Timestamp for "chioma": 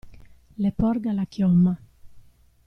1.27-1.77